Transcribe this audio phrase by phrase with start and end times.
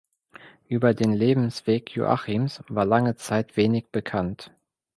[0.67, 4.51] Über den Lebensweg Joachims war lange Zeit wenig bekannt.